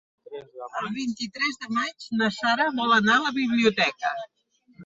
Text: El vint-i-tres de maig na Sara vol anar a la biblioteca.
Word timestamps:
El 0.79 0.87
vint-i-tres 0.95 1.59
de 1.65 1.69
maig 1.79 2.07
na 2.23 2.31
Sara 2.39 2.67
vol 2.81 2.97
anar 2.99 3.15
a 3.19 3.25
la 3.29 3.37
biblioteca. 3.39 4.17